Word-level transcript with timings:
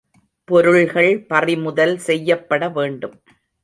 பொருள்கள் 0.47 1.11
பறிமுதல் 1.27 1.95
செய்யப்பட 1.99 2.69
வேண்டும். 2.69 3.17